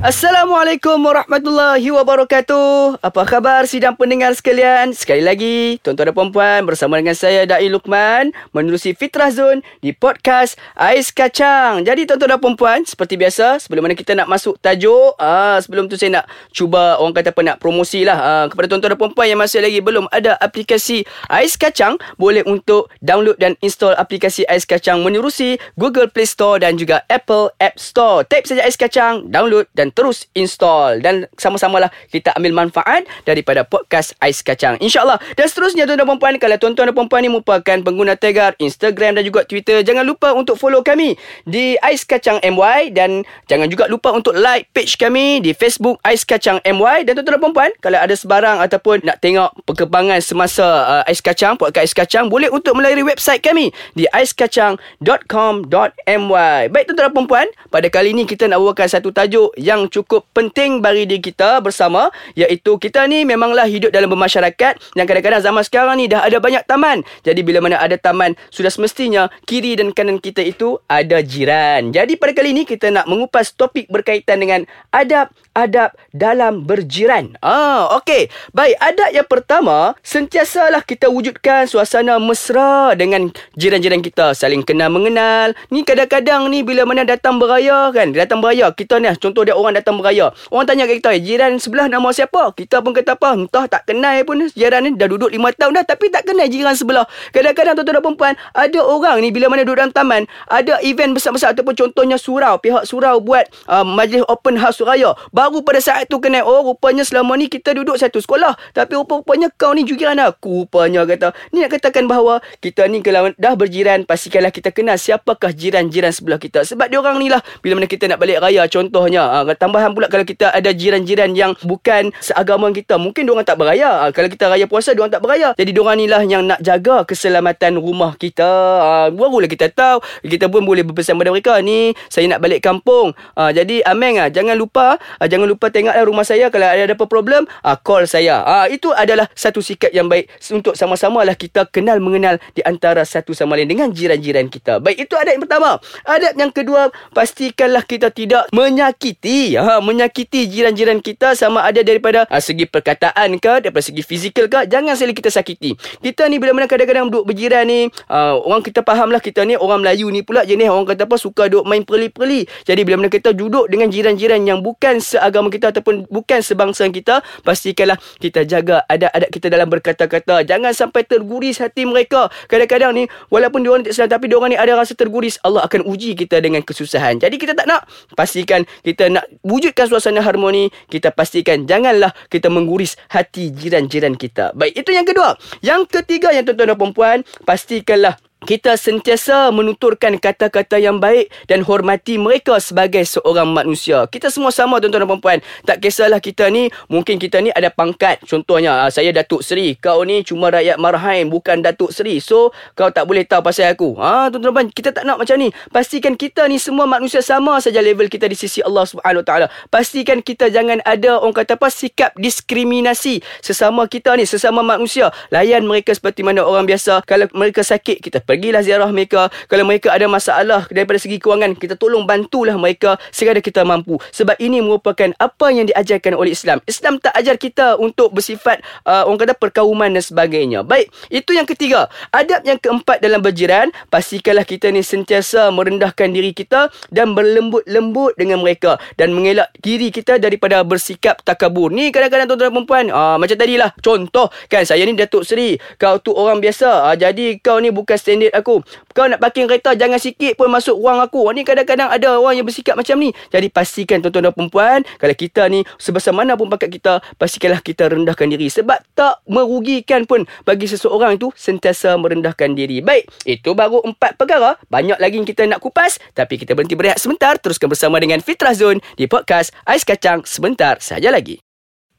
Assalamualaikum 0.00 0.96
warahmatullahi 0.96 1.84
wabarakatuh. 1.92 3.04
Apa 3.04 3.20
khabar 3.28 3.68
sidang 3.68 3.92
pendengar 4.00 4.32
sekalian? 4.32 4.96
Sekali 4.96 5.20
lagi, 5.20 5.76
tuan-tuan 5.84 6.08
dan 6.08 6.16
puan-puan 6.16 6.64
bersama 6.64 6.96
dengan 6.96 7.12
saya 7.12 7.44
Dai 7.44 7.68
Lukman 7.68 8.32
menerusi 8.56 8.96
Fitrah 8.96 9.28
Zone 9.28 9.60
di 9.84 9.92
podcast 9.92 10.56
Ais 10.72 11.12
Kacang. 11.12 11.84
Jadi 11.84 12.08
tuan-tuan 12.08 12.32
dan 12.32 12.40
puan-puan, 12.40 12.80
seperti 12.88 13.20
biasa, 13.20 13.60
sebelum 13.60 13.84
mana 13.84 13.92
kita 13.92 14.16
nak 14.16 14.24
masuk 14.32 14.56
tajuk, 14.64 15.20
ah 15.20 15.60
sebelum 15.60 15.84
tu 15.84 16.00
saya 16.00 16.24
nak 16.24 16.32
cuba 16.48 16.96
orang 16.96 17.20
kata 17.20 17.36
apa 17.36 17.42
nak 17.44 17.56
promosi 17.60 18.00
lah 18.00 18.16
ah, 18.16 18.44
kepada 18.48 18.72
tuan-tuan 18.72 18.96
dan 18.96 19.00
puan-puan 19.04 19.28
yang 19.28 19.40
masih 19.44 19.60
lagi 19.60 19.84
belum 19.84 20.08
ada 20.16 20.32
aplikasi 20.40 21.04
Ais 21.28 21.60
Kacang, 21.60 22.00
boleh 22.16 22.40
untuk 22.48 22.88
download 23.04 23.36
dan 23.36 23.52
install 23.60 23.92
aplikasi 24.00 24.48
Ais 24.48 24.64
Kacang 24.64 25.04
menerusi 25.04 25.60
Google 25.76 26.08
Play 26.08 26.24
Store 26.24 26.56
dan 26.56 26.80
juga 26.80 27.04
Apple 27.12 27.52
App 27.60 27.76
Store. 27.76 28.24
Tap 28.24 28.48
saja 28.48 28.64
Ais 28.64 28.80
Kacang, 28.80 29.28
download 29.28 29.68
dan 29.76 29.89
terus 29.92 30.26
install 30.34 31.02
dan 31.02 31.26
sama-samalah 31.36 31.90
kita 32.10 32.34
ambil 32.38 32.66
manfaat 32.66 33.06
daripada 33.24 33.66
podcast 33.66 34.14
Ais 34.18 34.42
Kacang. 34.42 34.76
InsyaAllah. 34.80 35.20
Dan 35.36 35.46
seterusnya 35.46 35.86
tuan-tuan 35.86 36.10
dan 36.10 36.18
puan 36.18 36.34
kalau 36.40 36.56
tuan-tuan 36.58 36.86
dan 36.90 36.96
puan 36.96 37.20
ni 37.22 37.30
merupakan 37.30 37.78
pengguna 37.82 38.18
Tegar, 38.18 38.58
Instagram 38.58 39.20
dan 39.20 39.24
juga 39.24 39.46
Twitter, 39.46 39.82
jangan 39.86 40.04
lupa 40.04 40.34
untuk 40.34 40.58
follow 40.60 40.84
kami 40.84 41.16
di 41.46 41.78
Ais 41.80 42.04
Kacang 42.04 42.42
MY 42.42 42.92
dan 42.92 43.24
jangan 43.46 43.70
juga 43.70 43.86
lupa 43.86 44.12
untuk 44.12 44.34
like 44.36 44.68
page 44.74 44.98
kami 45.00 45.40
di 45.40 45.56
Facebook 45.56 45.96
Ais 46.04 46.26
Kacang 46.26 46.60
MY 46.64 47.08
dan 47.08 47.16
tuan-tuan 47.16 47.40
dan 47.40 47.52
puan 47.54 47.70
kalau 47.80 47.98
ada 48.00 48.12
sebarang 48.12 48.60
ataupun 48.64 49.00
nak 49.06 49.20
tengok 49.24 49.50
perkembangan 49.64 50.20
semasa 50.20 50.64
uh, 50.64 51.08
Ais 51.08 51.24
Kacang, 51.24 51.56
podcast 51.56 51.90
Ais 51.90 51.96
Kacang, 51.96 52.28
boleh 52.28 52.52
untuk 52.52 52.76
melalui 52.76 53.06
website 53.06 53.40
kami 53.40 53.72
di 53.96 54.04
aiskacang.com.my. 54.10 56.68
Baik 56.68 56.84
tuan-tuan 56.90 57.12
dan 57.12 57.26
puan, 57.26 57.48
pada 57.72 57.88
kali 57.88 58.12
ini 58.12 58.28
kita 58.28 58.50
nak 58.50 58.60
bawakan 58.60 58.88
satu 58.90 59.14
tajuk 59.14 59.54
yang 59.56 59.79
yang 59.80 59.88
cukup 59.88 60.28
penting 60.36 60.84
bagi 60.84 61.08
diri 61.08 61.24
kita 61.24 61.64
bersama 61.64 62.12
iaitu 62.36 62.76
kita 62.76 63.08
ni 63.08 63.24
memanglah 63.24 63.64
hidup 63.64 63.88
dalam 63.88 64.12
bermasyarakat 64.12 64.76
yang 64.92 65.06
kadang-kadang 65.08 65.40
zaman 65.40 65.64
sekarang 65.64 65.96
ni 65.96 66.06
dah 66.10 66.20
ada 66.20 66.36
banyak 66.36 66.60
taman. 66.68 67.00
Jadi 67.24 67.40
bila 67.40 67.64
mana 67.64 67.80
ada 67.80 67.96
taman 67.96 68.36
sudah 68.52 68.68
semestinya 68.68 69.32
kiri 69.48 69.80
dan 69.80 69.96
kanan 69.96 70.20
kita 70.20 70.44
itu 70.44 70.76
ada 70.84 71.24
jiran. 71.24 71.94
Jadi 71.94 72.20
pada 72.20 72.36
kali 72.36 72.52
ini 72.52 72.68
kita 72.68 72.92
nak 72.92 73.08
mengupas 73.08 73.56
topik 73.56 73.88
berkaitan 73.88 74.42
dengan 74.42 74.60
adab-adab 74.92 75.96
dalam 76.12 76.68
berjiran. 76.68 77.38
Ah, 77.40 77.96
okey. 78.02 78.28
Baik, 78.52 78.76
adab 78.82 79.10
yang 79.14 79.28
pertama 79.28 79.96
sentiasalah 80.04 80.82
kita 80.84 81.08
wujudkan 81.08 81.64
suasana 81.70 82.18
mesra 82.18 82.92
dengan 82.98 83.30
jiran-jiran 83.56 84.02
kita, 84.02 84.34
saling 84.36 84.66
kenal 84.66 84.90
mengenal. 84.90 85.54
Ni 85.70 85.86
kadang-kadang 85.86 86.50
ni 86.50 86.66
bila 86.66 86.82
mana 86.84 87.06
datang 87.06 87.38
beraya 87.38 87.88
kan, 87.94 88.10
datang 88.10 88.42
beraya 88.42 88.68
kita 88.74 88.98
ni 88.98 89.08
contoh 89.16 89.46
dia 89.46 89.54
orang 89.54 89.69
orang 89.70 89.78
datang 89.78 89.94
beraya. 90.02 90.34
Orang 90.50 90.66
tanya 90.66 90.90
kat 90.90 90.98
kita, 90.98 91.10
jiran 91.22 91.52
sebelah 91.62 91.86
nama 91.86 92.10
siapa? 92.10 92.50
Kita 92.58 92.82
pun 92.82 92.90
kata 92.90 93.14
apa? 93.14 93.38
Entah 93.38 93.64
tak 93.70 93.86
kenal 93.86 94.18
pun 94.26 94.50
jiran 94.50 94.82
ni 94.82 94.98
dah 94.98 95.06
duduk 95.06 95.30
lima 95.30 95.54
tahun 95.54 95.78
dah 95.78 95.84
tapi 95.86 96.10
tak 96.10 96.26
kenal 96.26 96.50
jiran 96.50 96.74
sebelah. 96.74 97.06
Kadang-kadang 97.30 97.78
tuan-tuan 97.78 97.94
dan 97.94 98.02
perempuan, 98.02 98.34
ada 98.50 98.80
orang 98.82 99.22
ni 99.22 99.30
bila 99.30 99.46
mana 99.46 99.62
duduk 99.62 99.78
dalam 99.78 99.94
taman, 99.94 100.26
ada 100.50 100.82
event 100.82 101.14
besar-besar 101.14 101.54
ataupun 101.54 101.78
contohnya 101.78 102.18
surau, 102.18 102.58
pihak 102.58 102.82
surau 102.82 103.22
buat 103.22 103.46
uh, 103.70 103.86
majlis 103.86 104.26
open 104.26 104.58
house 104.58 104.82
raya. 104.82 105.14
Baru 105.30 105.62
pada 105.62 105.78
saat 105.78 106.10
tu 106.10 106.18
kenal, 106.18 106.42
oh 106.42 106.66
rupanya 106.66 107.06
selama 107.06 107.38
ni 107.38 107.46
kita 107.46 107.70
duduk 107.70 107.94
satu 107.94 108.18
sekolah. 108.18 108.58
Tapi 108.74 108.98
rupa-rupanya 108.98 109.54
kau 109.54 109.70
ni 109.70 109.86
jiran 109.86 110.18
aku. 110.18 110.66
Rupanya 110.66 111.06
kata, 111.06 111.30
ni 111.54 111.62
nak 111.62 111.70
katakan 111.78 112.10
bahawa 112.10 112.42
kita 112.58 112.90
ni 112.90 113.04
kalau 113.06 113.30
dah 113.38 113.54
berjiran, 113.54 114.02
pastikanlah 114.02 114.50
kita 114.50 114.74
kenal 114.74 114.98
siapakah 114.98 115.54
jiran-jiran 115.54 116.10
sebelah 116.10 116.40
kita. 116.40 116.66
Sebab 116.66 116.90
dia 116.90 116.98
orang 116.98 117.22
ni 117.22 117.30
lah, 117.30 117.38
bila 117.62 117.78
mana 117.78 117.86
kita 117.86 118.10
nak 118.10 118.18
balik 118.18 118.42
raya 118.42 118.66
contohnya, 118.66 119.22
uh, 119.28 119.44
tambahan 119.60 119.92
pula 119.92 120.08
kalau 120.08 120.24
kita 120.24 120.48
ada 120.48 120.72
jiran-jiran 120.72 121.36
yang 121.36 121.52
bukan 121.60 122.08
seagama 122.24 122.72
kita 122.72 122.96
mungkin 122.96 123.28
diorang 123.28 123.44
tak 123.44 123.60
beraya. 123.60 124.08
Ha, 124.08 124.10
kalau 124.16 124.32
kita 124.32 124.48
raya 124.48 124.64
puasa 124.64 124.96
diorang 124.96 125.12
tak 125.12 125.20
beraya. 125.20 125.52
Jadi 125.52 125.70
diorang 125.76 126.00
ni 126.00 126.08
lah 126.08 126.24
yang 126.24 126.48
nak 126.48 126.64
jaga 126.64 127.04
keselamatan 127.04 127.76
rumah 127.76 128.16
kita. 128.16 128.48
Ha, 128.80 128.90
barulah 129.12 129.46
kita 129.46 129.68
tahu. 129.68 130.00
Kita 130.24 130.48
pun 130.48 130.64
boleh 130.64 130.80
berpesan 130.80 131.20
pada 131.20 131.28
mereka. 131.28 131.60
Ni 131.60 131.92
saya 132.08 132.24
nak 132.32 132.40
balik 132.40 132.64
kampung. 132.64 133.12
Ha, 133.36 133.52
jadi 133.52 133.84
ameng 133.84 134.16
ah 134.16 134.32
jangan 134.32 134.56
lupa 134.56 134.96
ha, 134.96 135.22
jangan 135.28 135.44
lupa 135.44 135.68
tengoklah 135.68 136.04
rumah 136.08 136.24
saya. 136.24 136.48
Kalau 136.48 136.64
ada 136.64 136.96
apa 136.96 137.04
problem 137.04 137.44
ha, 137.60 137.76
call 137.76 138.08
saya. 138.08 138.40
Ha, 138.40 138.72
itu 138.72 138.88
adalah 138.96 139.28
satu 139.36 139.60
sikap 139.60 139.92
yang 139.92 140.08
baik 140.08 140.32
untuk 140.48 140.72
sama-sama 140.72 141.20
lah 141.20 141.36
kita 141.36 141.68
kenal 141.68 142.00
mengenal 142.00 142.40
di 142.56 142.64
antara 142.64 143.04
satu 143.04 143.36
sama 143.36 143.60
lain 143.60 143.68
dengan 143.68 143.92
jiran-jiran 143.92 144.48
kita. 144.48 144.80
Baik 144.80 145.04
itu 145.04 145.14
adab 145.20 145.36
yang 145.36 145.44
pertama. 145.44 145.70
Adab 146.08 146.32
yang 146.38 146.52
kedua 146.54 146.88
pastikanlah 147.12 147.84
kita 147.84 148.08
tidak 148.08 148.48
menyakiti 148.54 149.49
ha, 149.56 149.80
menyakiti 149.80 150.46
jiran-jiran 150.50 151.00
kita 151.00 151.32
sama 151.34 151.64
ada 151.64 151.80
daripada 151.80 152.26
ha, 152.28 152.38
segi 152.38 152.68
perkataan 152.68 153.38
ke 153.38 153.64
daripada 153.64 153.82
segi 153.82 154.02
fizikal 154.04 154.46
ke 154.46 154.66
jangan 154.68 154.94
sekali 154.94 155.14
kita 155.16 155.30
sakiti. 155.32 155.74
Kita 156.02 156.28
ni 156.28 156.36
bila 156.36 156.54
mana 156.54 156.68
kadang-kadang 156.68 157.08
duduk 157.08 157.30
berjiran 157.32 157.64
ni 157.66 157.88
ha, 158.10 158.36
orang 158.36 158.62
kita 158.62 158.84
faham 158.84 159.10
lah 159.14 159.22
kita 159.22 159.42
ni 159.46 159.56
orang 159.56 159.82
Melayu 159.82 160.10
ni 160.12 160.20
pula 160.20 160.44
jenis 160.44 160.68
orang 160.70 160.86
kata 160.86 161.08
apa 161.08 161.16
suka 161.16 161.48
duduk 161.50 161.64
main 161.66 161.82
perli-perli. 161.86 162.44
Jadi 162.66 162.80
bila 162.84 163.00
mana 163.00 163.08
kita 163.08 163.32
duduk 163.32 163.70
dengan 163.70 163.88
jiran-jiran 163.88 164.42
yang 164.44 164.60
bukan 164.60 164.98
seagama 165.00 165.48
kita 165.48 165.72
ataupun 165.72 166.06
bukan 166.10 166.40
sebangsa 166.44 166.86
kita 166.90 167.24
pastikanlah 167.42 167.96
kita 168.18 168.44
jaga 168.44 168.82
adat-adat 168.86 169.30
kita 169.32 169.46
dalam 169.48 169.70
berkata-kata. 169.70 170.42
Jangan 170.44 170.74
sampai 170.74 171.06
terguris 171.06 171.62
hati 171.62 171.86
mereka. 171.86 172.28
Kadang-kadang 172.50 172.92
ni 172.94 173.04
walaupun 173.30 173.62
diorang 173.62 173.82
tak 173.86 173.94
sedar 173.96 174.18
tapi 174.18 174.28
diorang 174.28 174.52
ni 174.52 174.58
ada 174.58 174.74
rasa 174.76 174.92
terguris 174.98 175.38
Allah 175.46 175.64
akan 175.64 175.86
uji 175.86 176.18
kita 176.18 176.42
dengan 176.42 176.60
kesusahan. 176.60 177.16
Jadi 177.22 177.36
kita 177.38 177.54
tak 177.56 177.66
nak 177.70 177.86
pastikan 178.18 178.66
kita 178.82 179.08
nak 179.08 179.24
wujudkan 179.44 179.88
suasana 179.88 180.20
harmoni, 180.24 180.68
kita 180.88 181.12
pastikan 181.12 181.64
janganlah 181.64 182.12
kita 182.28 182.48
mengguris 182.52 182.96
hati 183.08 183.52
jiran-jiran 183.52 184.16
kita. 184.16 184.52
Baik, 184.56 184.80
itu 184.84 184.90
yang 184.92 185.06
kedua. 185.08 185.36
Yang 185.64 185.88
ketiga 186.00 186.32
yang 186.32 186.44
tuan-tuan 186.48 186.72
dan 186.72 186.78
puan-puan, 186.78 187.18
pastikanlah 187.44 188.16
kita 188.44 188.76
sentiasa 188.76 189.48
menuturkan 189.48 190.20
kata-kata 190.20 190.76
yang 190.76 191.00
baik 191.00 191.32
dan 191.48 191.64
hormati 191.64 192.20
mereka 192.20 192.60
sebagai 192.60 193.02
seorang 193.08 193.48
manusia. 193.48 194.04
Kita 194.12 194.28
semua 194.28 194.52
sama 194.52 194.76
tuan-tuan 194.78 195.04
dan 195.04 195.08
puan-puan. 195.08 195.38
Tak 195.64 195.80
kisahlah 195.80 196.20
kita 196.20 196.52
ni, 196.52 196.68
mungkin 196.92 197.16
kita 197.16 197.40
ni 197.40 197.48
ada 197.48 197.72
pangkat. 197.72 198.20
Contohnya, 198.28 198.84
ah, 198.84 198.90
saya 198.92 199.08
Datuk 199.12 199.40
Seri. 199.40 199.76
Kau 199.80 200.04
ni 200.04 200.20
cuma 200.20 200.52
rakyat 200.52 200.76
Marhain, 200.76 201.28
bukan 201.32 201.64
Datuk 201.64 201.96
Seri. 201.96 202.20
So, 202.20 202.52
kau 202.76 202.92
tak 202.92 203.08
boleh 203.08 203.24
tahu 203.24 203.40
pasal 203.40 203.72
aku. 203.72 203.96
Ha, 203.96 204.28
tuan-tuan 204.28 204.50
dan 204.50 204.56
puan, 204.56 204.66
kita 204.74 204.90
tak 204.90 205.06
nak 205.06 205.22
macam 205.22 205.38
ni. 205.38 205.54
Pastikan 205.70 206.18
kita 206.18 206.50
ni 206.50 206.58
semua 206.58 206.90
manusia 206.90 207.22
sama 207.22 207.62
saja 207.62 207.78
level 207.78 208.10
kita 208.10 208.26
di 208.26 208.34
sisi 208.34 208.58
Allah 208.66 208.82
Subhanahu 208.82 209.22
Taala. 209.22 209.46
Pastikan 209.70 210.18
kita 210.26 210.50
jangan 210.50 210.82
ada 210.82 211.22
orang 211.22 211.38
kata 211.38 211.54
apa 211.54 211.70
sikap 211.70 212.10
diskriminasi 212.18 213.22
sesama 213.38 213.86
kita 213.86 214.18
ni, 214.18 214.26
sesama 214.26 214.66
manusia. 214.66 215.14
Layan 215.30 215.62
mereka 215.68 215.94
seperti 215.94 216.26
mana 216.26 216.42
orang 216.42 216.66
biasa. 216.66 217.06
Kalau 217.06 217.30
mereka 217.30 217.62
sakit, 217.62 218.02
kita 218.02 218.18
Pergilah 218.30 218.62
ziarah 218.62 218.86
mereka. 218.94 219.26
Kalau 219.50 219.66
mereka 219.66 219.90
ada 219.90 220.06
masalah 220.06 220.70
daripada 220.70 221.02
segi 221.02 221.18
kewangan, 221.18 221.58
kita 221.58 221.74
tolong 221.74 222.06
bantulah 222.06 222.54
mereka 222.54 222.94
sekadar 223.10 223.42
kita 223.42 223.66
mampu. 223.66 223.98
Sebab 224.14 224.38
ini 224.38 224.62
merupakan 224.62 225.10
apa 225.18 225.50
yang 225.50 225.66
diajarkan 225.66 226.14
oleh 226.14 226.30
Islam. 226.30 226.62
Islam 226.70 227.02
tak 227.02 227.10
ajar 227.18 227.34
kita 227.34 227.74
untuk 227.82 228.14
bersifat 228.14 228.62
uh, 228.86 229.02
orang 229.10 229.26
kata 229.26 229.34
perkauman 229.34 229.90
dan 229.90 229.98
sebagainya. 229.98 230.62
Baik, 230.62 230.94
itu 231.10 231.34
yang 231.34 231.42
ketiga. 231.42 231.90
Adab 232.14 232.46
yang 232.46 232.54
keempat 232.62 233.02
dalam 233.02 233.18
berjiran, 233.18 233.74
pastikanlah 233.90 234.46
kita 234.46 234.70
ni 234.70 234.86
sentiasa 234.86 235.50
merendahkan 235.50 236.14
diri 236.14 236.30
kita 236.30 236.70
dan 236.94 237.18
berlembut-lembut 237.18 238.14
dengan 238.14 238.38
mereka 238.46 238.78
dan 238.94 239.10
mengelak 239.10 239.50
diri 239.58 239.90
kita 239.90 240.22
daripada 240.22 240.62
bersikap 240.62 241.18
takabur. 241.26 241.74
Ni 241.74 241.90
kadang-kadang 241.90 242.30
tuan-tuan 242.30 242.46
dan 242.46 242.54
perempuan, 242.54 242.84
uh, 242.94 243.18
macam 243.18 243.34
tadilah. 243.34 243.74
Contoh, 243.82 244.30
kan 244.46 244.62
saya 244.62 244.86
ni 244.86 244.94
Datuk 244.94 245.26
Seri, 245.26 245.58
kau 245.82 245.98
tu 245.98 246.14
orang 246.14 246.38
biasa. 246.38 246.94
Uh, 246.94 246.94
jadi 246.94 247.42
kau 247.42 247.58
ni 247.58 247.74
bukan 247.74 247.98
stand 247.98 248.19
minit 248.20 248.36
aku. 248.36 248.60
Kau 248.92 249.08
nak 249.08 249.16
parking 249.16 249.48
kereta 249.48 249.72
jangan 249.72 249.96
sikit 249.96 250.36
pun 250.36 250.52
masuk 250.52 250.76
ruang 250.76 251.00
aku. 251.00 251.24
Ni 251.32 251.40
kadang-kadang 251.40 251.88
ada 251.88 252.20
orang 252.20 252.36
yang 252.36 252.44
bersikap 252.44 252.76
macam 252.76 253.00
ni. 253.00 253.16
Jadi 253.32 253.48
pastikan 253.48 254.04
tuan-tuan 254.04 254.28
dan 254.28 254.36
perempuan, 254.36 254.78
kalau 255.00 255.16
kita 255.16 255.48
ni 255.48 255.64
sebesar 255.80 256.12
mana 256.12 256.36
pun 256.36 256.52
pakat 256.52 256.68
kita, 256.68 257.00
pastikanlah 257.16 257.64
kita 257.64 257.88
rendahkan 257.88 258.28
diri. 258.28 258.52
Sebab 258.52 258.76
tak 258.92 259.24
merugikan 259.24 260.04
pun 260.04 260.28
bagi 260.44 260.68
seseorang 260.68 261.16
itu 261.16 261.32
sentiasa 261.32 261.96
merendahkan 261.96 262.52
diri. 262.52 262.84
Baik, 262.84 263.08
itu 263.24 263.56
baru 263.56 263.80
empat 263.80 264.20
perkara. 264.20 264.60
Banyak 264.68 265.00
lagi 265.00 265.16
yang 265.16 265.24
kita 265.24 265.48
nak 265.48 265.64
kupas. 265.64 265.96
Tapi 266.12 266.36
kita 266.36 266.52
berhenti 266.52 266.76
berehat 266.76 267.00
sebentar. 267.00 267.40
Teruskan 267.40 267.72
bersama 267.72 267.96
dengan 267.96 268.20
Fitrah 268.20 268.52
Zone 268.52 268.84
di 269.00 269.08
podcast 269.08 269.56
Ais 269.64 269.88
Kacang 269.88 270.28
sebentar 270.28 270.76
saja 270.84 271.08
lagi. 271.08 271.49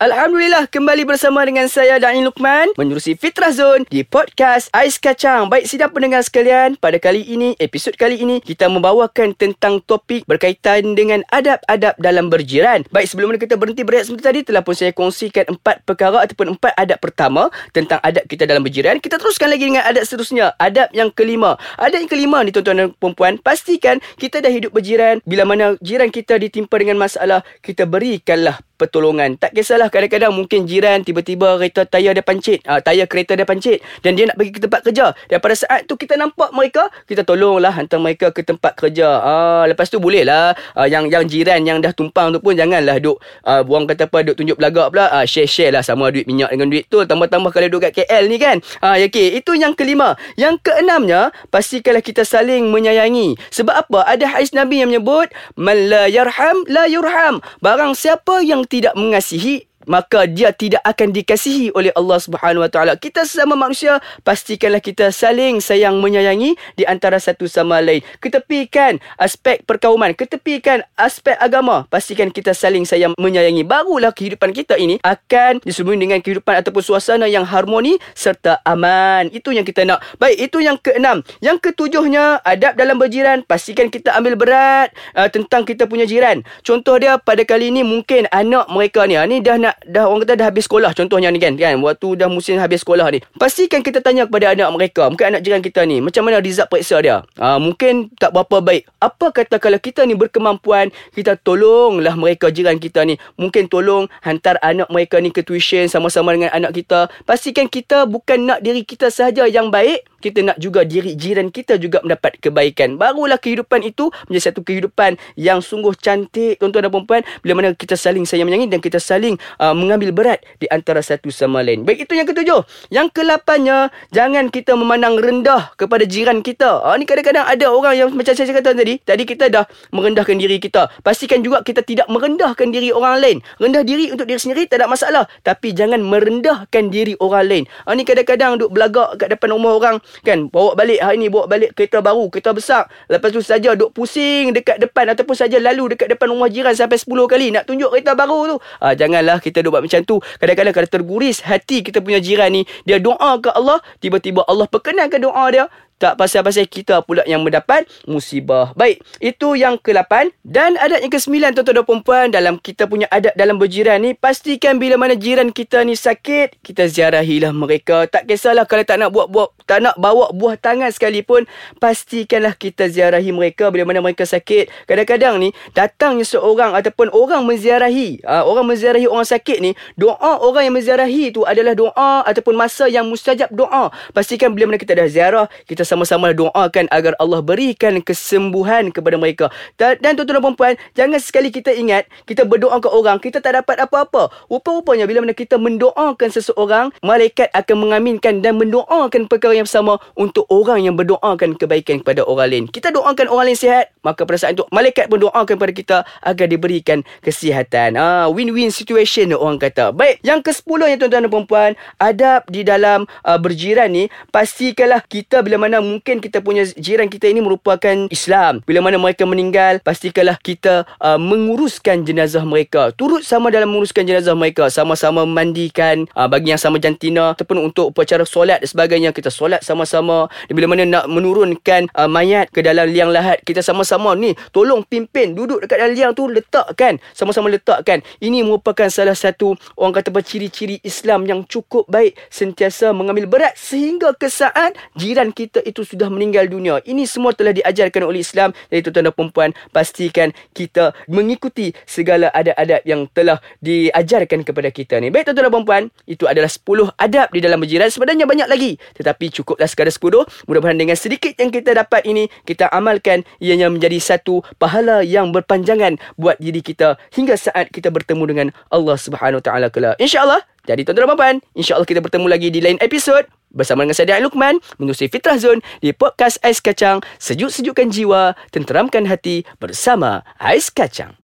Alhamdulillah 0.01 0.65
kembali 0.65 1.05
bersama 1.05 1.45
dengan 1.45 1.69
saya 1.69 2.01
Dani 2.01 2.25
Lukman 2.25 2.73
menerusi 2.73 3.13
Fitrah 3.13 3.53
Zone 3.53 3.85
di 3.85 4.01
podcast 4.01 4.65
Ais 4.73 4.97
Kacang. 4.97 5.45
Baik 5.45 5.69
sidang 5.69 5.93
pendengar 5.93 6.25
sekalian, 6.25 6.73
pada 6.73 6.97
kali 6.97 7.21
ini, 7.21 7.53
episod 7.61 7.93
kali 7.93 8.17
ini 8.17 8.41
kita 8.41 8.65
membawakan 8.65 9.37
tentang 9.37 9.77
topik 9.85 10.25
berkaitan 10.25 10.97
dengan 10.97 11.21
adab-adab 11.29 11.93
dalam 12.01 12.33
berjiran. 12.33 12.81
Baik 12.89 13.13
sebelum 13.13 13.37
kita 13.37 13.61
berhenti 13.61 13.85
berehat 13.85 14.09
sebentar 14.09 14.33
tadi 14.33 14.41
telah 14.41 14.65
pun 14.65 14.73
saya 14.73 14.89
kongsikan 14.89 15.53
empat 15.53 15.85
perkara 15.85 16.25
ataupun 16.25 16.57
empat 16.57 16.73
adab 16.81 16.97
pertama 16.97 17.53
tentang 17.69 18.01
adab 18.01 18.25
kita 18.25 18.49
dalam 18.49 18.65
berjiran. 18.65 18.97
Kita 18.97 19.21
teruskan 19.21 19.53
lagi 19.53 19.69
dengan 19.69 19.85
adab 19.85 20.01
seterusnya, 20.01 20.57
adab 20.57 20.89
yang 20.97 21.13
kelima. 21.13 21.61
Adab 21.77 22.01
yang 22.01 22.09
kelima 22.09 22.41
ni 22.41 22.49
tuan-tuan 22.49 22.89
dan 22.89 22.89
puan 22.97 23.37
pastikan 23.37 24.01
kita 24.17 24.41
dah 24.41 24.49
hidup 24.49 24.73
berjiran 24.73 25.21
bila 25.29 25.45
mana 25.45 25.77
jiran 25.77 26.09
kita 26.09 26.41
ditimpa 26.41 26.73
dengan 26.81 26.97
masalah, 26.97 27.45
kita 27.61 27.85
berikanlah 27.85 28.57
pertolongan. 28.81 29.37
Tak 29.37 29.53
kisahlah 29.53 29.93
kadang-kadang 29.93 30.33
mungkin 30.33 30.65
jiran 30.65 31.05
tiba-tiba 31.05 31.61
kereta 31.61 31.85
tayar 31.85 32.17
dia 32.17 32.25
pancit. 32.25 32.65
Uh, 32.65 32.81
tayar 32.81 33.05
kereta 33.05 33.37
dia 33.37 33.45
pancit. 33.45 33.77
Dan 34.01 34.17
dia 34.17 34.25
nak 34.25 34.41
pergi 34.41 34.51
ke 34.57 34.61
tempat 34.65 34.81
kerja. 34.81 35.05
Dan 35.29 35.37
pada 35.37 35.53
saat 35.53 35.85
tu 35.85 35.93
kita 35.93 36.17
nampak 36.17 36.49
mereka, 36.49 36.89
kita 37.05 37.21
tolonglah 37.21 37.69
hantar 37.69 38.01
mereka 38.01 38.33
ke 38.33 38.41
tempat 38.41 38.73
kerja. 38.73 39.21
Uh, 39.21 39.63
lepas 39.69 39.85
tu 39.85 40.01
boleh 40.01 40.25
lah. 40.25 40.57
Uh, 40.73 40.89
yang 40.89 41.05
yang 41.13 41.29
jiran 41.29 41.61
yang 41.61 41.77
dah 41.77 41.93
tumpang 41.93 42.33
tu 42.33 42.41
pun 42.41 42.57
janganlah 42.57 42.97
duk. 42.97 43.21
Uh, 43.45 43.61
buang 43.61 43.85
kata 43.85 44.09
apa, 44.09 44.25
duk 44.25 44.35
tunjuk 44.41 44.57
belagak 44.57 44.89
pula. 44.89 45.13
Uh, 45.13 45.25
share-share 45.29 45.69
lah 45.69 45.85
sama 45.85 46.09
duit 46.09 46.25
minyak 46.25 46.49
dengan 46.49 46.73
duit 46.73 46.89
tu. 46.89 47.05
Tambah-tambah 47.05 47.53
kalau 47.53 47.69
duk 47.69 47.85
kat 47.85 48.01
KL 48.01 48.25
ni 48.25 48.41
kan. 48.41 48.57
Uh, 48.81 48.97
okay. 48.97 49.37
Itu 49.37 49.53
yang 49.53 49.77
kelima. 49.77 50.17
Yang 50.33 50.65
keenamnya, 50.65 51.29
pastikanlah 51.53 52.01
kita 52.01 52.25
saling 52.25 52.73
menyayangi. 52.73 53.37
Sebab 53.53 53.75
apa? 53.85 54.07
Ada 54.07 54.25
hadis 54.39 54.55
Nabi 54.57 54.81
yang 54.81 54.89
menyebut, 54.89 55.29
Man 55.59 55.91
la 55.91 56.07
yarham, 56.07 56.63
la 56.71 56.87
yurham. 56.87 57.43
Barang 57.59 57.93
siapa 57.93 58.39
yang 58.41 58.63
tidak 58.71 58.95
mengasihi 58.95 59.67
maka 59.85 60.25
dia 60.29 60.53
tidak 60.53 60.81
akan 60.85 61.13
dikasihi 61.13 61.73
oleh 61.73 61.93
Allah 61.95 62.17
Subhanahu 62.21 62.65
Wa 62.65 62.71
Taala. 62.71 62.93
Kita 62.97 63.25
sesama 63.25 63.57
manusia 63.57 64.01
pastikanlah 64.25 64.81
kita 64.83 65.09
saling 65.13 65.63
sayang 65.63 66.01
menyayangi 66.01 66.57
di 66.77 66.83
antara 66.85 67.17
satu 67.17 67.45
sama 67.45 67.79
lain. 67.79 68.01
Ketepikan 68.21 68.97
aspek 69.17 69.63
perkauman, 69.65 70.13
ketepikan 70.17 70.83
aspek 70.97 71.37
agama, 71.37 71.85
pastikan 71.87 72.29
kita 72.29 72.51
saling 72.51 72.83
sayang 72.83 73.13
menyayangi. 73.17 73.63
Barulah 73.65 74.11
kehidupan 74.13 74.51
kita 74.51 74.77
ini 74.77 74.97
akan 75.01 75.61
disembunyi 75.63 76.09
dengan 76.09 76.19
kehidupan 76.19 76.59
ataupun 76.61 76.83
suasana 76.83 77.29
yang 77.29 77.45
harmoni 77.45 77.97
serta 78.17 78.59
aman. 78.65 79.29
Itu 79.29 79.53
yang 79.53 79.63
kita 79.63 79.85
nak. 79.85 80.03
Baik, 80.17 80.51
itu 80.51 80.57
yang 80.59 80.77
keenam. 80.81 81.23
Yang 81.39 81.71
ketujuhnya, 81.71 82.41
adab 82.43 82.75
dalam 82.75 82.97
berjiran, 82.97 83.45
pastikan 83.45 83.87
kita 83.87 84.13
ambil 84.17 84.35
berat 84.35 84.89
uh, 85.15 85.29
tentang 85.29 85.63
kita 85.63 85.85
punya 85.85 86.03
jiran. 86.09 86.43
Contoh 86.65 86.97
dia 86.97 87.17
pada 87.21 87.45
kali 87.45 87.69
ini 87.69 87.85
mungkin 87.85 88.27
anak 88.33 88.67
mereka 88.69 89.05
ni, 89.05 89.15
ah, 89.15 89.25
ni 89.27 89.39
dah 89.39 89.57
nak 89.57 89.70
anak 89.71 89.77
dah 89.87 90.03
orang 90.07 90.27
kata 90.27 90.33
dah 90.35 90.47
habis 90.51 90.67
sekolah 90.67 90.91
contohnya 90.91 91.31
ni 91.31 91.39
kan 91.39 91.55
kan? 91.55 91.79
Waktu 91.79 92.19
dah 92.19 92.27
musim 92.27 92.59
habis 92.59 92.83
sekolah 92.83 93.07
ni. 93.15 93.19
Pastikan 93.39 93.79
kita 93.79 94.03
tanya 94.03 94.27
kepada 94.27 94.51
anak 94.51 94.69
mereka 94.75 95.07
mungkin 95.07 95.35
anak 95.35 95.41
jiran 95.47 95.63
kita 95.63 95.87
ni 95.87 96.03
macam 96.03 96.27
mana 96.27 96.43
result 96.43 96.67
periksa 96.67 96.99
dia? 96.99 97.23
Ha, 97.39 97.57
mungkin 97.57 98.11
tak 98.19 98.35
berapa 98.35 98.59
baik. 98.59 98.83
Apa 98.99 99.31
kata 99.31 99.55
kalau 99.63 99.79
kita 99.79 100.03
ni 100.03 100.13
berkemampuan 100.19 100.91
kita 101.15 101.39
tolonglah 101.39 102.15
mereka 102.19 102.51
jiran 102.51 102.77
kita 102.77 103.07
ni. 103.07 103.15
Mungkin 103.39 103.71
tolong 103.71 104.11
hantar 104.25 104.59
anak 104.59 104.91
mereka 104.91 105.23
ni 105.23 105.31
ke 105.31 105.41
tuition 105.45 105.87
sama-sama 105.87 106.35
dengan 106.35 106.51
anak 106.51 106.75
kita. 106.75 107.07
Pastikan 107.23 107.71
kita 107.71 108.03
bukan 108.03 108.51
nak 108.51 108.59
diri 108.59 108.83
kita 108.83 109.07
sahaja 109.07 109.47
yang 109.47 109.71
baik 109.71 110.03
kita 110.21 110.45
nak 110.45 110.57
juga 110.61 110.85
diri 110.85 111.17
jiran 111.17 111.49
kita 111.49 111.81
juga 111.81 111.99
mendapat 112.05 112.37
kebaikan. 112.37 112.95
Barulah 113.01 113.41
kehidupan 113.41 113.81
itu 113.81 114.13
menjadi 114.29 114.53
satu 114.53 114.61
kehidupan 114.61 115.17
yang 115.33 115.59
sungguh 115.59 115.97
cantik 115.97 116.61
tuan-tuan 116.61 116.85
dan 116.85 116.93
puan 116.93 117.21
bila 117.41 117.57
mana 117.57 117.73
kita 117.73 117.97
saling 117.97 118.23
sayang 118.23 118.45
menyayangi 118.45 118.69
dan 118.69 118.79
kita 118.79 119.01
saling 119.01 119.35
uh, 119.57 119.73
mengambil 119.73 120.13
berat 120.13 120.39
di 120.61 120.69
antara 120.69 121.01
satu 121.01 121.33
sama 121.33 121.65
lain. 121.65 121.81
Baik 121.81 122.05
itu 122.05 122.13
yang 122.13 122.29
ketujuh. 122.29 122.61
Yang 122.93 123.07
kelapannya 123.17 123.89
jangan 124.13 124.53
kita 124.53 124.77
memandang 124.77 125.17
rendah 125.17 125.73
kepada 125.73 126.05
jiran 126.05 126.45
kita. 126.45 126.85
Ah 126.85 126.93
ni 126.99 127.09
kadang-kadang 127.09 127.47
ada 127.47 127.65
orang 127.73 127.95
yang 127.97 128.09
macam 128.13 128.37
saya 128.37 128.53
kata 128.53 128.77
tadi, 128.77 129.01
tadi 129.01 129.23
kita 129.25 129.49
dah 129.49 129.65
merendahkan 129.89 130.37
diri 130.37 130.61
kita. 130.61 130.91
Pastikan 131.01 131.41
juga 131.41 131.65
kita 131.65 131.81
tidak 131.81 132.05
merendahkan 132.11 132.69
diri 132.69 132.93
orang 132.93 133.17
lain. 133.17 133.37
Rendah 133.57 133.81
diri 133.81 134.13
untuk 134.13 134.29
diri 134.29 134.37
sendiri 134.37 134.69
tak 134.69 134.83
ada 134.83 134.87
masalah, 134.91 135.25
tapi 135.41 135.73
jangan 135.73 136.03
merendahkan 136.03 136.91
diri 136.93 137.17
orang 137.17 137.45
lain. 137.47 137.63
Ah 137.87 137.95
ni 137.97 138.03
kadang-kadang 138.05 138.59
duk 138.61 138.69
belagak 138.69 139.17
kat 139.17 139.31
depan 139.31 139.55
rumah 139.55 139.73
orang 139.79 139.95
kan? 140.21 140.51
Bawa 140.51 140.75
balik. 140.75 140.99
Hari 140.99 141.17
ni 141.17 141.27
bawa 141.31 141.47
balik 141.47 141.71
kereta 141.73 142.03
baru 142.03 142.27
kereta 142.27 142.51
besar. 142.51 142.83
Lepas 143.07 143.31
tu 143.31 143.39
saja 143.39 143.73
duk 143.73 143.95
pusing 143.95 144.51
dekat 144.51 144.77
depan 144.83 145.07
ataupun 145.15 145.35
saja 145.35 145.57
lalu 145.57 145.95
dekat 145.95 146.11
depan 146.11 146.31
rumah 146.31 146.51
jiran 146.51 146.75
sampai 146.75 146.99
10 146.99 147.07
kali 147.31 147.47
nak 147.55 147.63
tunjuk 147.67 147.89
kereta 147.91 148.13
baru 148.13 148.55
tu. 148.55 148.57
Ha, 148.83 148.93
janganlah 148.93 149.39
kita 149.39 149.63
duk 149.63 149.73
buat 149.73 149.83
macam 149.83 150.01
tu. 150.03 150.19
Kadang-kadang 150.37 150.73
kalau 150.75 150.89
terguris 150.91 151.39
hati 151.43 151.81
kita 151.81 152.03
punya 152.03 152.19
jiran 152.19 152.51
ni 152.51 152.67
dia 152.83 152.99
doa 152.99 153.39
ke 153.39 153.49
Allah 153.51 153.79
tiba-tiba 154.03 154.43
Allah 154.45 154.67
perkenankan 154.67 155.19
doa 155.23 155.45
dia 155.51 155.65
tak 156.01 156.17
pasal-pasal 156.17 156.65
kita 156.65 157.05
pula 157.05 157.21
yang 157.29 157.45
mendapat 157.45 157.85
musibah. 158.09 158.73
Baik, 158.73 159.05
itu 159.21 159.53
yang 159.53 159.77
ke-8 159.77 160.33
dan 160.41 160.73
adat 160.81 161.05
yang 161.05 161.13
ke-9 161.13 161.61
tuan-tuan 161.61 161.77
dan 161.77 162.01
puan 162.01 162.27
dalam 162.33 162.55
kita 162.57 162.89
punya 162.89 163.05
adat 163.13 163.37
dalam 163.37 163.61
berjiran 163.61 164.01
ni 164.01 164.17
pastikan 164.17 164.81
bila 164.81 164.97
mana 164.97 165.13
jiran 165.13 165.53
kita 165.53 165.85
ni 165.85 165.93
sakit, 165.93 166.57
kita 166.65 166.89
ziarahilah 166.89 167.53
mereka. 167.53 168.09
Tak 168.09 168.25
kisahlah 168.25 168.65
kalau 168.65 168.81
tak 168.81 168.97
nak 168.97 169.13
buat-buat 169.13 169.69
tak 169.69 169.85
nak 169.85 169.95
bawa 170.01 170.33
buah 170.33 170.57
tangan 170.57 170.89
sekalipun, 170.89 171.45
pastikanlah 171.77 172.57
kita 172.57 172.89
ziarahi 172.89 173.29
mereka 173.29 173.69
bila 173.69 173.85
mana 173.85 174.01
mereka 174.01 174.25
sakit. 174.25 174.89
Kadang-kadang 174.89 175.37
ni 175.37 175.53
datangnya 175.77 176.25
seorang 176.25 176.73
ataupun 176.73 177.13
orang 177.13 177.45
menziarahi, 177.45 178.25
uh, 178.25 178.41
orang 178.49 178.65
menziarahi 178.65 179.05
orang 179.05 179.27
sakit 179.29 179.61
ni, 179.61 179.77
doa 179.93 180.41
orang 180.41 180.65
yang 180.65 180.75
menziarahi 180.81 181.29
tu 181.29 181.45
adalah 181.45 181.77
doa 181.77 182.25
ataupun 182.25 182.57
masa 182.57 182.89
yang 182.89 183.05
mustajab 183.05 183.53
doa. 183.53 183.93
Pastikan 184.17 184.49
bila 184.57 184.73
mana 184.73 184.81
kita 184.81 184.97
dah 184.97 185.05
ziarah, 185.05 185.45
kita 185.69 185.85
sama-sama 185.91 186.31
doakan 186.31 186.87
agar 186.87 187.19
Allah 187.19 187.43
berikan 187.43 187.99
kesembuhan 187.99 188.95
kepada 188.95 189.19
mereka. 189.19 189.51
Dan, 189.75 189.99
tuan-tuan 189.99 190.39
dan 190.39 190.55
puan 190.55 190.73
jangan 190.95 191.19
sekali 191.19 191.51
kita 191.51 191.75
ingat 191.75 192.07
kita 192.23 192.47
berdoa 192.47 192.79
ke 192.79 192.87
orang, 192.87 193.19
kita 193.19 193.43
tak 193.43 193.59
dapat 193.59 193.83
apa-apa. 193.83 194.31
Rupa-rupanya 194.47 195.03
bila 195.03 195.27
mana 195.27 195.35
kita 195.35 195.59
mendoakan 195.59 196.29
seseorang, 196.31 196.95
malaikat 197.03 197.51
akan 197.51 197.75
mengaminkan 197.83 198.39
dan 198.39 198.55
mendoakan 198.55 199.27
perkara 199.27 199.59
yang 199.59 199.67
sama 199.67 199.99
untuk 200.15 200.47
orang 200.47 200.87
yang 200.87 200.95
berdoakan 200.95 201.59
kebaikan 201.59 201.99
kepada 201.99 202.23
orang 202.23 202.47
lain. 202.47 202.65
Kita 202.71 202.95
doakan 202.95 203.27
orang 203.27 203.51
lain 203.51 203.59
sihat, 203.59 203.91
maka 204.07 204.23
pada 204.23 204.39
saat 204.39 204.55
itu 204.55 204.63
malaikat 204.71 205.11
pun 205.11 205.27
doakan 205.27 205.59
kepada 205.59 205.73
kita 205.75 205.97
agar 206.23 206.47
diberikan 206.47 207.03
kesihatan. 207.19 207.99
Ah, 207.99 208.31
win-win 208.31 208.71
situation 208.71 209.33
orang 209.35 209.59
kata. 209.59 209.91
Baik, 209.91 210.23
yang 210.23 210.39
ke-10 210.39 210.79
yang 210.87 210.99
tuan-tuan 211.01 211.27
dan 211.27 211.43
puan 211.49 211.71
adab 211.97 212.45
di 212.47 212.61
dalam 212.61 213.09
uh, 213.25 213.39
berjiran 213.41 213.89
ni, 213.91 214.07
pastikanlah 214.29 215.01
kita 215.03 215.41
bila 215.41 215.57
mana 215.57 215.80
mungkin 215.81 216.21
kita 216.23 216.39
punya 216.41 216.65
jiran 216.77 217.09
kita 217.11 217.27
ini 217.27 217.41
merupakan 217.43 218.07
Islam. 218.09 218.61
Bila 218.65 218.79
mana 218.81 218.97
mereka 218.97 219.27
meninggal, 219.27 219.81
pastikanlah 219.81 220.37
kita 220.39 220.87
uh, 221.01 221.19
menguruskan 221.19 222.05
jenazah 222.07 222.45
mereka. 222.45 222.93
Turut 222.95 223.25
sama 223.25 223.51
dalam 223.51 223.69
menguruskan 223.69 224.05
jenazah 224.07 224.33
mereka. 224.37 224.69
Sama-sama 224.69 225.25
mandikan 225.27 226.07
uh, 226.15 226.29
bagi 226.29 226.53
yang 226.53 226.61
sama 226.61 226.77
jantina 226.79 227.33
ataupun 227.35 227.59
untuk 227.71 227.91
upacara 227.91 228.23
solat 228.23 228.61
dan 228.63 228.69
sebagainya. 228.69 229.09
Kita 229.11 229.33
solat 229.33 229.61
sama-sama. 229.65 230.31
Bila 230.49 230.71
mana 230.71 230.85
nak 230.87 231.05
menurunkan 231.09 231.91
uh, 231.97 232.09
mayat 232.09 232.49
ke 232.53 232.61
dalam 232.61 232.89
liang 232.89 233.09
lahat, 233.09 233.41
kita 233.43 233.59
sama-sama 233.65 234.13
ni 234.15 234.37
tolong 234.55 234.85
pimpin 234.85 235.33
duduk 235.33 235.63
dekat 235.65 235.81
dalam 235.81 235.93
liang 235.97 236.11
tu 236.13 236.29
letakkan. 236.29 236.97
Sama-sama 237.11 237.49
letakkan. 237.51 238.05
Ini 238.21 238.45
merupakan 238.45 238.87
salah 238.87 239.17
satu 239.17 239.57
orang 239.77 239.97
kata 239.99 240.13
ciri-ciri 240.21 240.77
Islam 240.85 241.25
yang 241.25 241.41
cukup 241.47 241.89
baik. 241.89 242.15
Sentiasa 242.29 242.93
mengambil 242.93 243.25
berat 243.25 243.57
sehingga 243.57 244.13
ke 244.13 244.29
saat 244.29 244.77
jiran 244.95 245.33
kita 245.33 245.60
itu 245.63 245.85
sudah 245.85 246.11
meninggal 246.11 246.45
dunia. 246.49 246.81
Ini 246.83 247.07
semua 247.07 247.31
telah 247.31 247.55
diajarkan 247.55 248.03
oleh 248.05 248.21
Islam. 248.21 248.51
Jadi 248.67 248.79
tuan-tuan 248.89 249.05
dan 249.09 249.15
perempuan, 249.15 249.49
pastikan 249.71 250.29
kita 250.51 250.91
mengikuti 251.07 251.71
segala 251.85 252.29
adab-adab 252.33 252.81
yang 252.83 253.07
telah 253.11 253.37
diajarkan 253.61 254.45
kepada 254.45 254.69
kita 254.73 254.97
ni. 254.99 255.13
Baik 255.13 255.31
tuan-tuan 255.31 255.47
dan 255.47 255.53
perempuan, 255.53 255.83
itu 256.05 256.25
adalah 256.25 256.49
10 256.49 256.91
adab 256.97 257.27
di 257.31 257.39
dalam 257.39 257.57
berjiran. 257.61 257.89
Sebenarnya 257.89 258.25
banyak 258.25 258.47
lagi. 258.47 258.71
Tetapi 258.97 259.25
cukuplah 259.41 259.69
sekadar 259.69 259.93
10. 259.93 260.25
Mudah-mudahan 260.49 260.79
dengan 260.79 260.97
sedikit 260.97 261.33
yang 261.37 261.49
kita 261.49 261.77
dapat 261.77 262.05
ini, 262.05 262.27
kita 262.45 262.69
amalkan 262.71 263.23
ianya 263.39 263.69
menjadi 263.69 263.97
satu 263.97 264.43
pahala 264.61 265.01
yang 265.01 265.31
berpanjangan 265.31 265.97
buat 266.17 266.37
diri 266.37 266.61
kita 266.61 266.97
hingga 267.13 267.37
saat 267.37 267.69
kita 267.73 267.89
bertemu 267.89 268.23
dengan 268.27 268.47
Allah 268.69 268.97
Subhanahu 268.97 269.39
Wa 269.41 269.45
Taala 269.45 269.67
kelak. 269.73 269.95
Insya-Allah. 269.97 270.41
Jadi 270.61 270.85
tuan-tuan 270.85 271.09
dan 271.09 271.17
puan, 271.17 271.35
insya-Allah 271.57 271.89
kita 271.89 272.05
bertemu 272.05 272.27
lagi 272.29 272.53
di 272.53 272.61
lain 272.61 272.77
episod 272.85 273.25
bersama 273.51 273.83
dengan 273.83 273.95
saya 273.95 274.19
Lukman 274.23 274.59
menerusi 274.79 275.11
Fitrah 275.11 275.37
Zone 275.37 275.59
di 275.83 275.91
podcast 275.91 276.39
Ais 276.43 276.63
Kacang. 276.63 277.03
Sejuk-sejukkan 277.19 277.91
jiwa 277.91 278.33
tenteramkan 278.49 279.07
hati 279.07 279.43
bersama 279.59 280.23
Ais 280.39 280.71
Kacang 280.71 281.19